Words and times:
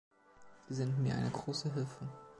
Sie 0.67 0.73
sind 0.73 0.97
mir 0.97 1.13
eine 1.13 1.29
große 1.29 1.71
Hilfe. 1.75 2.09